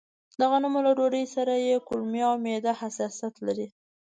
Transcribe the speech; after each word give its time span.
د 0.39 0.41
غنمو 0.51 0.79
له 0.87 0.91
ډوډۍ 0.97 1.25
سره 1.35 1.53
يې 1.67 1.75
کولمې 1.87 2.21
او 2.29 2.35
معده 2.43 2.73
حساسيت 2.81 3.35
لري. 3.47 3.67